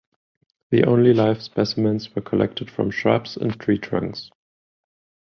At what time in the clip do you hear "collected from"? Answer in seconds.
2.23-2.89